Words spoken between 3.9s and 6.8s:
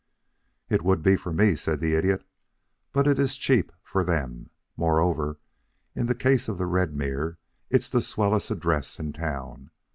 them. Moreover, in the case of the